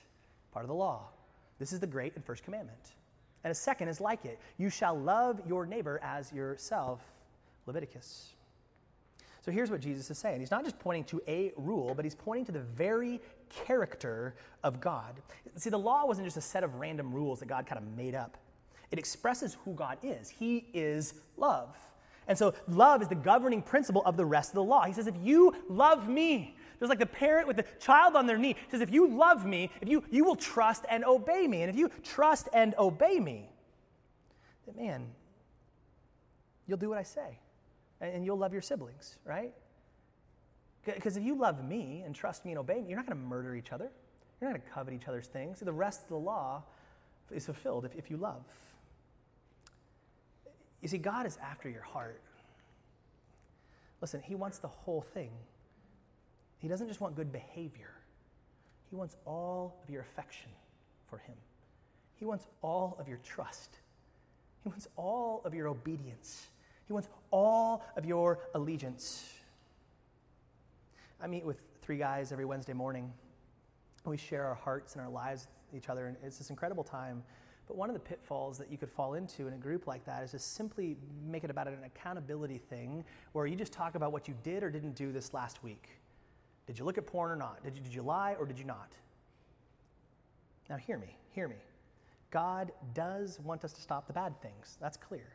[0.52, 1.08] part of the law.
[1.58, 2.92] This is the great and first commandment.
[3.44, 7.00] And a second is like it You shall love your neighbor as yourself,
[7.64, 8.34] Leviticus.
[9.44, 10.38] So here's what Jesus is saying.
[10.38, 14.80] He's not just pointing to a rule, but he's pointing to the very character of
[14.80, 15.20] God.
[15.56, 18.14] See, the law wasn't just a set of random rules that God kind of made
[18.14, 18.38] up,
[18.92, 20.28] it expresses who God is.
[20.28, 21.76] He is love.
[22.28, 24.84] And so, love is the governing principle of the rest of the law.
[24.84, 28.36] He says, if you love me, There's like the parent with the child on their
[28.36, 28.56] knee.
[28.68, 31.62] Says, if you love me, if you, you will trust and obey me.
[31.62, 33.48] And if you trust and obey me,
[34.66, 35.06] then man,
[36.66, 37.38] you'll do what I say.
[38.02, 39.54] And you'll love your siblings, right?
[40.84, 43.24] Because if you love me and trust me and obey me, you're not going to
[43.24, 43.88] murder each other.
[44.40, 45.60] You're not going to covet each other's things.
[45.60, 46.64] The rest of the law
[47.30, 48.44] is fulfilled if, if you love.
[50.80, 52.20] You see, God is after your heart.
[54.00, 55.30] Listen, He wants the whole thing.
[56.58, 57.94] He doesn't just want good behavior,
[58.90, 60.50] He wants all of your affection
[61.08, 61.36] for Him.
[62.16, 63.78] He wants all of your trust.
[64.62, 66.46] He wants all of your obedience.
[66.92, 69.32] He wants all of your allegiance.
[71.22, 73.10] I meet with three guys every Wednesday morning.
[74.04, 77.22] We share our hearts and our lives with each other, and it's this incredible time.
[77.66, 80.22] But one of the pitfalls that you could fall into in a group like that
[80.22, 84.28] is to simply make it about an accountability thing where you just talk about what
[84.28, 85.88] you did or didn't do this last week.
[86.66, 87.64] Did you look at porn or not?
[87.64, 88.92] Did you, did you lie or did you not?
[90.68, 91.56] Now, hear me, hear me.
[92.30, 94.76] God does want us to stop the bad things.
[94.78, 95.32] That's clear.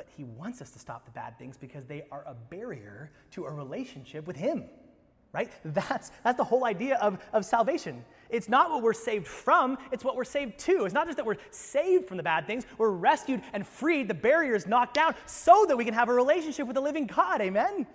[0.00, 3.44] But He wants us to stop the bad things because they are a barrier to
[3.44, 4.64] a relationship with Him
[5.32, 5.48] right?
[5.64, 8.04] That's, that's the whole idea of, of salvation.
[8.30, 10.84] It's not what we're saved from, it's what we're saved to.
[10.86, 14.14] It's not just that we're saved from the bad things, we're rescued and freed, the
[14.14, 17.40] barriers knocked down so that we can have a relationship with the living God.
[17.40, 17.86] Amen?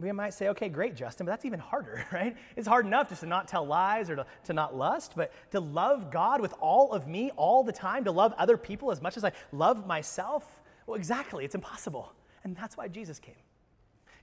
[0.00, 2.36] We might say, okay, great, Justin, but that's even harder, right?
[2.56, 5.60] It's hard enough just to not tell lies or to, to not lust, but to
[5.60, 9.16] love God with all of me all the time, to love other people as much
[9.16, 10.60] as I love myself.
[10.86, 12.12] Well, exactly, it's impossible.
[12.44, 13.34] And that's why Jesus came.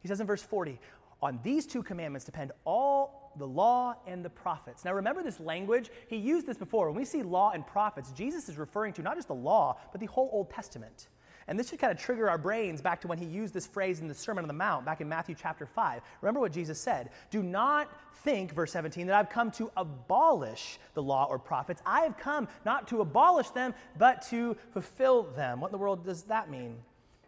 [0.01, 0.79] He says in verse 40,
[1.21, 4.85] on these two commandments depend all the law and the prophets.
[4.85, 5.89] Now, remember this language?
[6.07, 6.87] He used this before.
[6.87, 10.01] When we see law and prophets, Jesus is referring to not just the law, but
[10.01, 11.07] the whole Old Testament.
[11.47, 14.01] And this should kind of trigger our brains back to when he used this phrase
[14.01, 16.01] in the Sermon on the Mount, back in Matthew chapter 5.
[16.21, 17.89] Remember what Jesus said Do not
[18.23, 21.81] think, verse 17, that I've come to abolish the law or prophets.
[21.85, 25.61] I have come not to abolish them, but to fulfill them.
[25.61, 26.77] What in the world does that mean?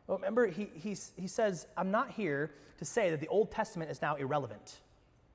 [0.08, 3.92] Well, remember, he, he, he says, I'm not here to say that the Old Testament
[3.92, 4.80] is now irrelevant.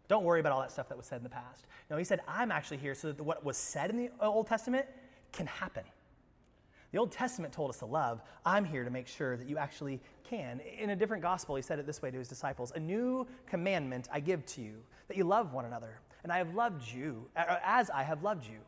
[0.08, 1.66] Don't worry about all that stuff that was said in the past.
[1.90, 4.86] No, he said, I'm actually here so that what was said in the Old Testament
[5.32, 5.84] can happen.
[6.94, 8.22] The Old Testament told us to love.
[8.46, 10.60] I'm here to make sure that you actually can.
[10.78, 14.06] In a different gospel, he said it this way to his disciples A new commandment
[14.12, 14.76] I give to you,
[15.08, 15.98] that you love one another.
[16.22, 18.58] And I have loved you uh, uh, as I have loved you.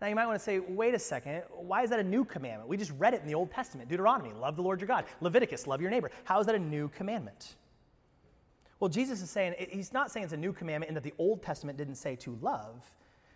[0.00, 2.68] Now, you might want to say, wait a second, why is that a new commandment?
[2.68, 5.06] We just read it in the Old Testament Deuteronomy, love the Lord your God.
[5.20, 6.12] Leviticus, love your neighbor.
[6.22, 7.56] How is that a new commandment?
[8.78, 11.42] Well, Jesus is saying, he's not saying it's a new commandment in that the Old
[11.42, 12.84] Testament didn't say to love.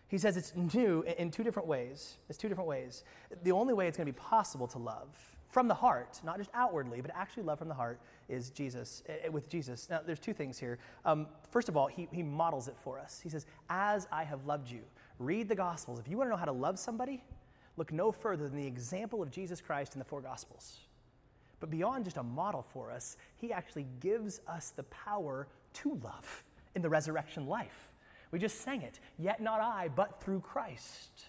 [0.09, 2.17] He says it's new in two different ways.
[2.29, 3.05] It's two different ways.
[3.43, 5.09] The only way it's going to be possible to love
[5.51, 9.49] from the heart, not just outwardly, but actually love from the heart, is Jesus, with
[9.49, 9.89] Jesus.
[9.89, 10.79] Now, there's two things here.
[11.05, 13.21] Um, first of all, he, he models it for us.
[13.23, 14.83] He says, As I have loved you.
[15.19, 15.99] Read the Gospels.
[15.99, 17.25] If you want to know how to love somebody,
[17.77, 20.79] look no further than the example of Jesus Christ in the four Gospels.
[21.59, 26.45] But beyond just a model for us, he actually gives us the power to love
[26.75, 27.91] in the resurrection life.
[28.37, 31.25] We just sang it, yet not I, but through Christ.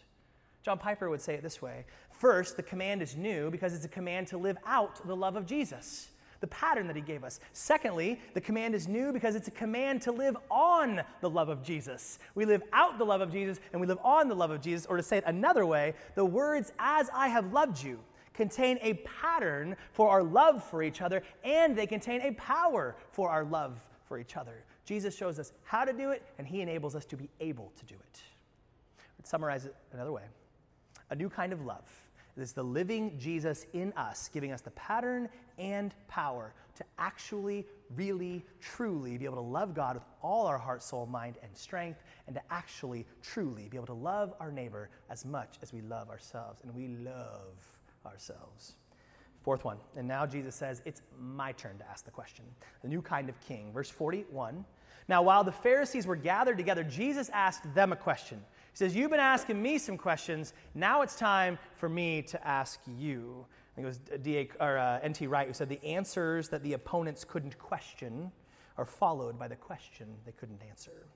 [0.61, 3.87] John Piper would say it this way First, the command is new because it's a
[3.87, 6.09] command to live out the love of Jesus
[6.41, 7.39] the pattern that he gave us.
[7.53, 11.63] Secondly, the command is new because it's a command to live on the love of
[11.63, 12.19] Jesus.
[12.35, 14.85] We live out the love of Jesus and we live on the love of Jesus,
[14.85, 18.01] or to say it another way, the words, as I have loved you,
[18.33, 23.29] contain a pattern for our love for each other and they contain a power for
[23.29, 24.65] our love for each other.
[24.87, 27.85] Jesus shows us how to do it and he enables us to be able to
[27.85, 28.21] do it.
[29.19, 30.23] Let's summarize it another way
[31.09, 31.85] a new kind of love
[32.37, 38.45] is the living Jesus in us, giving us the pattern and power to actually, really,
[38.61, 42.35] truly be able to love God with all our heart, soul, mind, and strength, and
[42.35, 46.61] to actually, truly be able to love our neighbor as much as we love ourselves.
[46.61, 47.55] And we love
[48.05, 48.75] ourselves.
[49.41, 52.45] Fourth one, and now Jesus says, It's my turn to ask the question.
[52.83, 53.71] The new kind of king.
[53.73, 54.63] Verse 41.
[55.09, 58.39] Now, while the Pharisees were gathered together, Jesus asked them a question.
[58.71, 60.53] He says, You've been asking me some questions.
[60.75, 63.45] Now it's time for me to ask you.
[63.71, 64.49] I think it was D.A.
[64.59, 65.27] or uh, N.T.
[65.27, 68.31] Wright who said, The answers that the opponents couldn't question
[68.77, 71.07] are followed by the question they couldn't answer.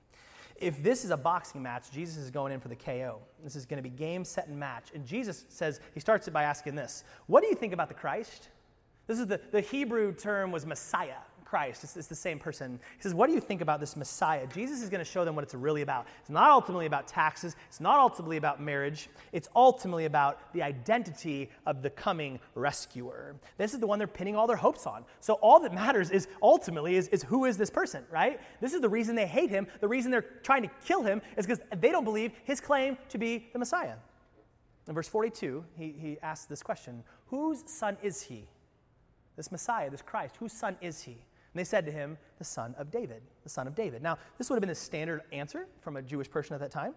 [0.56, 3.18] If this is a boxing match, Jesus is going in for the KO.
[3.42, 4.90] This is going to be game, set, and match.
[4.94, 7.94] And Jesus says, He starts it by asking this What do you think about the
[7.94, 8.48] Christ?
[9.06, 11.18] This is the, the Hebrew term was Messiah.
[11.52, 11.84] Christ.
[11.84, 12.80] It's, it's, the same person.
[12.96, 14.46] He says, What do you think about this Messiah?
[14.54, 16.06] Jesus is going to show them what it's really about.
[16.22, 21.50] It's not ultimately about taxes, it's not ultimately about marriage, it's ultimately about the identity
[21.66, 23.36] of the coming rescuer.
[23.58, 25.04] This is the one they're pinning all their hopes on.
[25.20, 28.40] So all that matters is ultimately is, is who is this person, right?
[28.62, 29.66] This is the reason they hate him.
[29.80, 33.18] The reason they're trying to kill him is because they don't believe his claim to
[33.18, 33.96] be the Messiah.
[34.88, 38.46] In verse 42, he, he asks this question Whose son is he?
[39.36, 41.18] This Messiah, this Christ, whose son is he?
[41.52, 44.02] And they said to him, The son of David, the son of David.
[44.02, 46.94] Now, this would have been a standard answer from a Jewish person at that time.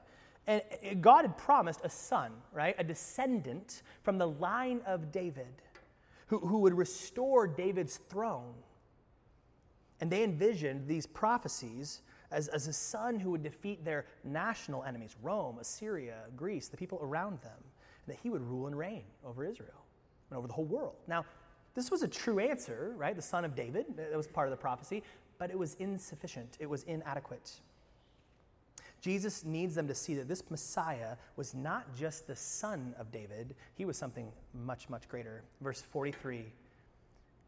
[0.47, 0.61] And
[1.01, 2.75] God had promised a son, right?
[2.77, 5.61] A descendant from the line of David
[6.27, 8.53] who, who would restore David's throne.
[10.01, 15.15] And they envisioned these prophecies as, as a son who would defeat their national enemies
[15.21, 17.57] Rome, Assyria, Greece, the people around them,
[18.05, 19.85] and that he would rule and reign over Israel
[20.29, 20.95] and over the whole world.
[21.07, 21.25] Now,
[21.75, 23.15] this was a true answer, right?
[23.15, 25.03] The son of David, that was part of the prophecy,
[25.38, 27.51] but it was insufficient, it was inadequate.
[29.01, 33.53] Jesus needs them to see that this Messiah was not just the son of David,
[33.75, 35.43] he was something much, much greater.
[35.61, 36.45] Verse 43.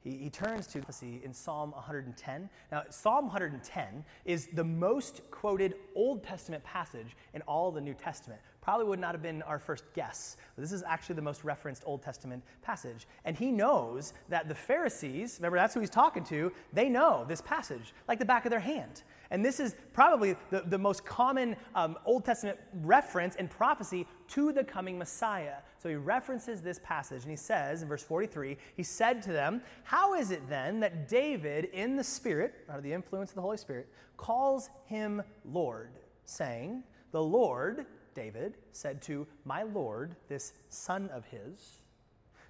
[0.04, 2.50] He, he turns to prophecy in Psalm 110.
[2.72, 8.40] Now, Psalm 110 is the most quoted Old Testament passage in all the New Testament
[8.68, 10.36] probably would not have been our first guess.
[10.58, 13.08] This is actually the most referenced Old Testament passage.
[13.24, 17.40] And he knows that the Pharisees, remember that's who he's talking to, they know this
[17.40, 19.04] passage like the back of their hand.
[19.32, 24.52] And this is probably the, the most common um, Old Testament reference and prophecy to
[24.52, 25.60] the coming Messiah.
[25.82, 29.62] So he references this passage and he says in verse 43 He said to them,
[29.86, 33.56] How is it then that David, in the Spirit, under the influence of the Holy
[33.56, 35.92] Spirit, calls him Lord,
[36.26, 37.86] saying, The Lord
[38.18, 41.84] David, said to my Lord, this son of his,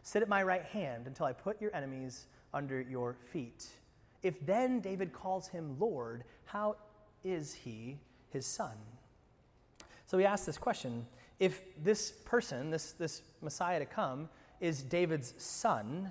[0.02, 3.68] Sit at my right hand until I put your enemies under your feet.
[4.24, 6.78] If then David calls him Lord, how
[7.26, 7.98] is he
[8.30, 8.72] his son?
[10.06, 11.06] So he asks this question
[11.40, 14.30] if this person, this, this Messiah to come,
[14.62, 16.10] is David's son,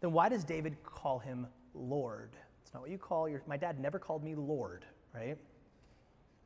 [0.00, 2.30] then why does David call him Lord?
[2.62, 3.42] It's not what you call your.
[3.46, 5.36] My dad never called me Lord, right?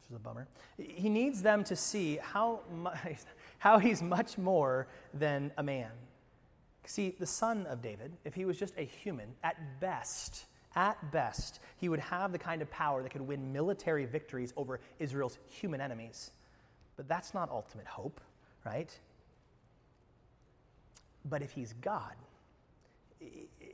[0.09, 0.47] Is a bummer.
[0.79, 2.99] He needs them to see how, much,
[3.59, 5.91] how he's much more than a man.
[6.85, 11.61] See, the son of David, if he was just a human, at best, at best,
[11.77, 15.81] he would have the kind of power that could win military victories over Israel's human
[15.81, 16.33] enemies.
[16.97, 18.21] But that's not ultimate hope,
[18.65, 18.91] right?
[21.25, 22.15] But if he's God,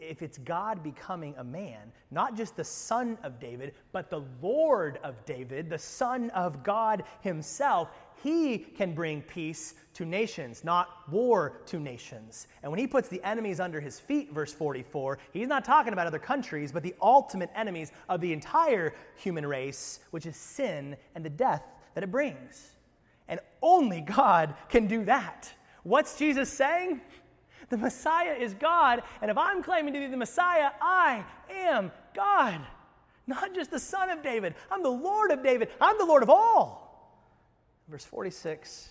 [0.01, 4.99] if it's God becoming a man, not just the son of David, but the Lord
[5.03, 7.91] of David, the son of God himself,
[8.23, 12.49] he can bring peace to nations, not war to nations.
[12.63, 16.07] And when he puts the enemies under his feet, verse 44, he's not talking about
[16.07, 21.25] other countries, but the ultimate enemies of the entire human race, which is sin and
[21.25, 21.63] the death
[21.95, 22.73] that it brings.
[23.29, 25.53] And only God can do that.
[25.83, 27.01] What's Jesus saying?
[27.69, 32.61] The Messiah is God, and if I'm claiming to be the Messiah, I am God.
[33.27, 36.31] Not just the Son of David, I'm the Lord of David, I'm the Lord of
[36.31, 36.89] all.
[37.89, 38.91] Verse 46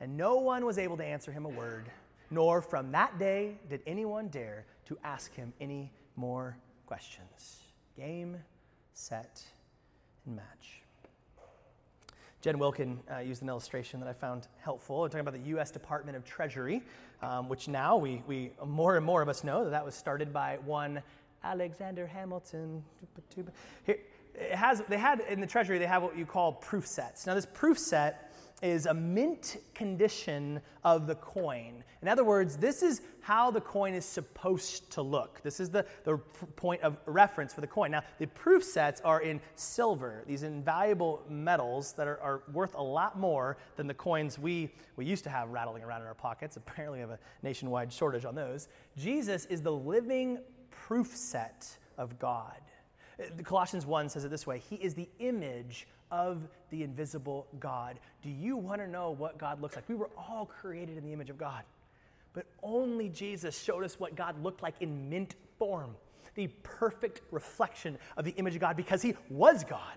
[0.00, 1.90] And no one was able to answer him a word,
[2.30, 7.60] nor from that day did anyone dare to ask him any more questions.
[7.96, 8.38] Game,
[8.92, 9.42] set,
[10.26, 10.82] and match.
[12.40, 15.00] Jen Wilkin uh, used an illustration that I found helpful.
[15.00, 15.72] We're talking about the U.S.
[15.72, 16.82] Department of Treasury,
[17.20, 20.32] um, which now we, we more and more of us know that that was started
[20.32, 21.02] by one
[21.42, 22.84] Alexander Hamilton.
[23.84, 23.98] Here,
[24.40, 27.26] it has, they had in the Treasury, they have what you call proof sets.
[27.26, 28.28] Now, this proof set
[28.62, 31.84] is a mint condition of the coin.
[32.02, 35.40] In other words, this is how the coin is supposed to look.
[35.42, 36.18] This is the, the
[36.56, 37.90] point of reference for the coin.
[37.90, 42.82] Now, the proof sets are in silver, these invaluable metals that are, are worth a
[42.82, 46.56] lot more than the coins we, we used to have rattling around in our pockets.
[46.68, 48.68] Apparently, we have a nationwide shortage on those.
[48.96, 50.38] Jesus is the living
[50.70, 52.60] proof set of God.
[53.44, 57.98] Colossians 1 says it this way He is the image of the invisible God.
[58.22, 59.88] Do you want to know what God looks like?
[59.88, 61.64] We were all created in the image of God,
[62.32, 65.96] but only Jesus showed us what God looked like in mint form,
[66.34, 69.96] the perfect reflection of the image of God because he was God.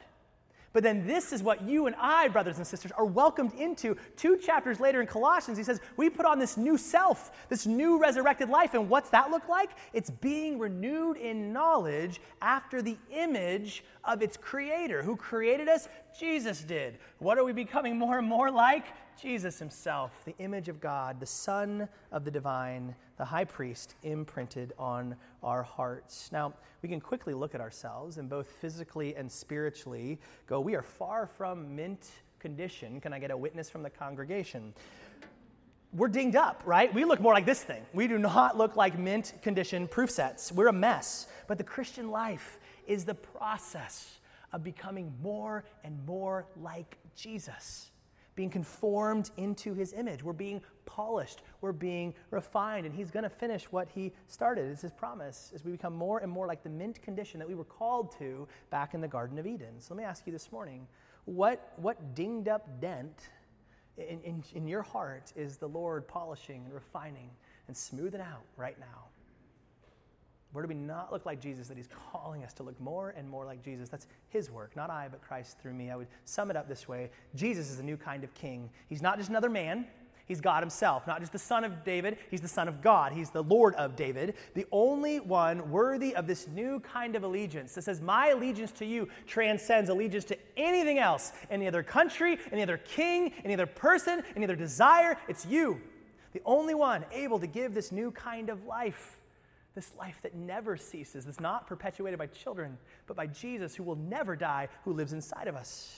[0.73, 3.97] But then this is what you and I, brothers and sisters, are welcomed into.
[4.15, 7.99] Two chapters later in Colossians, he says, We put on this new self, this new
[7.99, 8.73] resurrected life.
[8.73, 9.71] And what's that look like?
[9.91, 15.03] It's being renewed in knowledge after the image of its creator.
[15.03, 15.89] Who created us?
[16.17, 16.99] Jesus did.
[17.19, 18.85] What are we becoming more and more like?
[19.21, 24.73] Jesus himself, the image of God, the Son of the divine, the high priest imprinted
[24.79, 26.31] on our hearts.
[26.31, 30.81] Now, we can quickly look at ourselves and both physically and spiritually go, we are
[30.81, 32.09] far from mint
[32.39, 32.99] condition.
[32.99, 34.73] Can I get a witness from the congregation?
[35.93, 36.91] We're dinged up, right?
[36.91, 37.85] We look more like this thing.
[37.93, 40.51] We do not look like mint condition proof sets.
[40.51, 41.27] We're a mess.
[41.45, 42.57] But the Christian life
[42.87, 44.17] is the process
[44.51, 47.90] of becoming more and more like Jesus
[48.41, 50.23] being conformed into his image.
[50.23, 51.43] We're being polished.
[51.61, 52.87] We're being refined.
[52.87, 54.65] And he's going to finish what he started.
[54.71, 57.53] It's his promise as we become more and more like the mint condition that we
[57.53, 59.75] were called to back in the Garden of Eden.
[59.77, 60.87] So let me ask you this morning
[61.25, 63.29] what, what dinged up dent
[63.97, 67.29] in, in, in your heart is the Lord polishing and refining
[67.67, 69.10] and smoothing out right now?
[70.53, 73.29] Where do we not look like Jesus that he's calling us to look more and
[73.29, 73.87] more like Jesus?
[73.87, 75.89] That's his work, not I, but Christ through me.
[75.89, 78.69] I would sum it up this way Jesus is a new kind of king.
[78.87, 79.87] He's not just another man,
[80.25, 81.07] he's God himself.
[81.07, 83.13] Not just the son of David, he's the son of God.
[83.13, 87.73] He's the Lord of David, the only one worthy of this new kind of allegiance
[87.75, 92.61] that says, My allegiance to you transcends allegiance to anything else, any other country, any
[92.61, 95.17] other king, any other person, any other desire.
[95.29, 95.79] It's you,
[96.33, 99.20] the only one able to give this new kind of life
[99.75, 103.95] this life that never ceases, that's not perpetuated by children, but by Jesus who will
[103.95, 105.97] never die, who lives inside of us.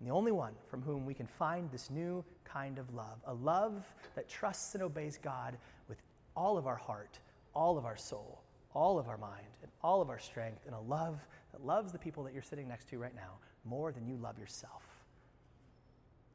[0.00, 3.34] And the only one from whom we can find this new kind of love a
[3.34, 3.84] love
[4.14, 5.56] that trusts and obeys God
[5.88, 5.98] with
[6.36, 7.18] all of our heart,
[7.54, 8.40] all of our soul,
[8.74, 11.18] all of our mind, and all of our strength, and a love
[11.52, 13.32] that loves the people that you're sitting next to right now
[13.64, 14.82] more than you love yourself.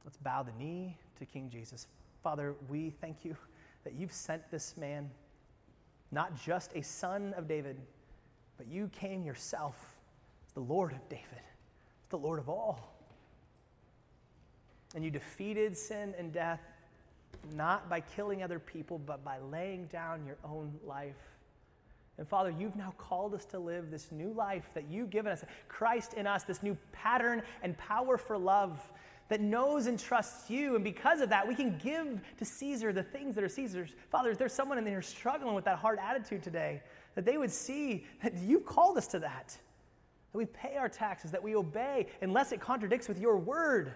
[0.03, 1.87] Let's bow the knee to King Jesus.
[2.21, 3.35] Father, we thank you
[3.83, 5.09] that you've sent this man
[6.13, 7.77] not just a son of David,
[8.57, 9.97] but you came yourself
[10.47, 12.95] as the Lord of David, as the Lord of all.
[14.95, 16.61] And you defeated sin and death
[17.55, 21.15] not by killing other people, but by laying down your own life.
[22.17, 25.43] And Father, you've now called us to live this new life that you've given us,
[25.67, 28.79] Christ in us, this new pattern and power for love
[29.29, 30.75] that knows and trusts you.
[30.75, 33.91] And because of that, we can give to Caesar the things that are Caesar's.
[34.09, 36.81] Father, if there's someone in there struggling with that hard attitude today,
[37.15, 39.57] that they would see that you've called us to that.
[40.31, 43.93] That we pay our taxes, that we obey, unless it contradicts with your word.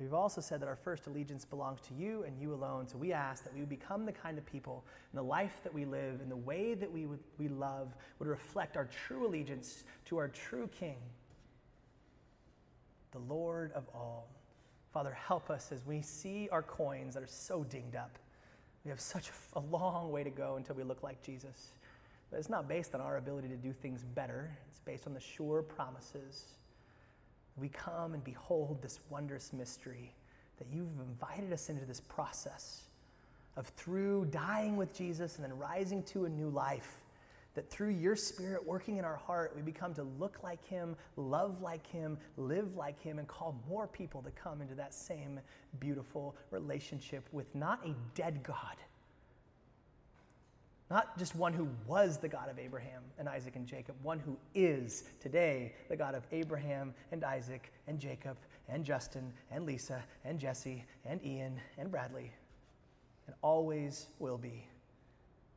[0.00, 2.88] We've also said that our first allegiance belongs to you and you alone.
[2.88, 5.72] So we ask that we would become the kind of people in the life that
[5.72, 9.84] we live, in the way that we, would, we love, would reflect our true allegiance
[10.06, 10.96] to our true King
[13.12, 14.28] the Lord of all.
[14.92, 18.18] Father, help us as we see our coins that are so dinged up.
[18.84, 21.68] We have such a long way to go until we look like Jesus.
[22.30, 25.20] But it's not based on our ability to do things better, it's based on the
[25.20, 26.44] sure promises.
[27.56, 30.14] We come and behold this wondrous mystery
[30.56, 32.84] that you've invited us into this process
[33.56, 37.01] of through dying with Jesus and then rising to a new life
[37.54, 41.60] that through your spirit working in our heart, we become to look like him, love
[41.60, 45.38] like him, live like him, and call more people to come into that same
[45.78, 48.76] beautiful relationship with not a dead God,
[50.90, 54.36] not just one who was the God of Abraham and Isaac and Jacob, one who
[54.54, 58.36] is today the God of Abraham and Isaac and Jacob
[58.68, 62.32] and Justin and Lisa and Jesse and Ian and Bradley,
[63.26, 64.66] and always will be.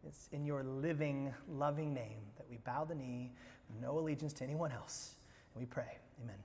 [0.06, 3.32] It's in your living, loving name that we bow the knee,
[3.82, 5.16] no allegiance to anyone else.
[5.53, 5.97] And we pray.
[6.24, 6.36] Amen.